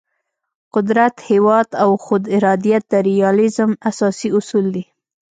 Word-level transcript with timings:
قدرت، 0.75 1.15
هیواد 1.29 1.67
او 1.83 1.91
خود 2.05 2.23
ارادیت 2.35 2.83
د 2.91 2.93
ریالیزم 3.09 3.71
اساسي 3.89 4.29
اصول 4.37 4.65
دي. 4.75 4.83